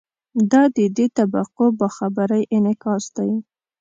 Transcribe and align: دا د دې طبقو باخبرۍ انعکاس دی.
دا 0.51 0.63
د 0.75 0.77
دې 0.97 1.05
طبقو 1.17 1.65
باخبرۍ 1.79 2.43
انعکاس 2.55 3.03
دی. 3.15 3.31